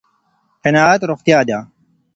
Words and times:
قناعت 0.63 1.01
روغتيا 1.09 1.39
ده 1.47 1.59